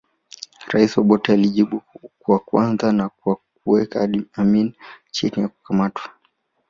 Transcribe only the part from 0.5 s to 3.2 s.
Rais Obote alijibu kwa kwanza